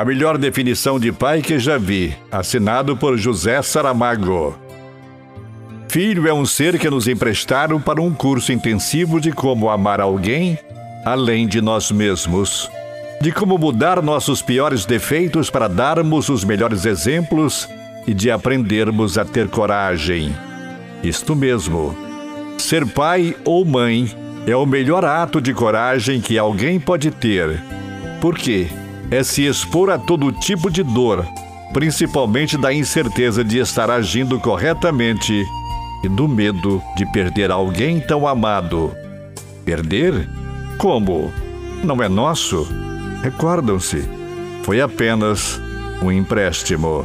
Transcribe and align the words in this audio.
A 0.00 0.04
melhor 0.06 0.38
definição 0.38 0.98
de 0.98 1.12
pai 1.12 1.42
que 1.42 1.58
já 1.58 1.76
vi, 1.76 2.16
assinado 2.32 2.96
por 2.96 3.18
José 3.18 3.60
Saramago. 3.60 4.58
Filho 5.90 6.26
é 6.26 6.32
um 6.32 6.46
ser 6.46 6.78
que 6.78 6.88
nos 6.88 7.06
emprestaram 7.06 7.78
para 7.78 8.00
um 8.00 8.14
curso 8.14 8.50
intensivo 8.50 9.20
de 9.20 9.30
como 9.30 9.68
amar 9.68 10.00
alguém 10.00 10.58
além 11.04 11.46
de 11.46 11.60
nós 11.60 11.90
mesmos, 11.90 12.70
de 13.20 13.30
como 13.30 13.58
mudar 13.58 14.00
nossos 14.00 14.40
piores 14.40 14.86
defeitos 14.86 15.50
para 15.50 15.68
darmos 15.68 16.30
os 16.30 16.44
melhores 16.44 16.86
exemplos 16.86 17.68
e 18.06 18.14
de 18.14 18.30
aprendermos 18.30 19.18
a 19.18 19.24
ter 19.26 19.48
coragem. 19.50 20.34
Isto 21.04 21.36
mesmo. 21.36 21.94
Ser 22.56 22.86
pai 22.86 23.36
ou 23.44 23.66
mãe 23.66 24.10
é 24.46 24.56
o 24.56 24.64
melhor 24.64 25.04
ato 25.04 25.42
de 25.42 25.52
coragem 25.52 26.22
que 26.22 26.38
alguém 26.38 26.80
pode 26.80 27.10
ter. 27.10 27.62
Por 28.18 28.38
quê? 28.38 28.66
É 29.10 29.24
se 29.24 29.44
expor 29.44 29.90
a 29.90 29.98
todo 29.98 30.30
tipo 30.30 30.70
de 30.70 30.82
dor, 30.82 31.26
principalmente 31.72 32.56
da 32.56 32.72
incerteza 32.72 33.42
de 33.42 33.58
estar 33.58 33.90
agindo 33.90 34.38
corretamente 34.38 35.44
e 36.04 36.08
do 36.08 36.28
medo 36.28 36.82
de 36.96 37.04
perder 37.12 37.50
alguém 37.50 38.00
tão 38.00 38.26
amado. 38.26 38.94
Perder? 39.64 40.28
Como? 40.78 41.32
Não 41.82 42.02
é 42.02 42.08
nosso? 42.08 42.66
Recordam-se, 43.22 44.08
foi 44.62 44.80
apenas 44.80 45.60
um 46.02 46.10
empréstimo. 46.12 47.04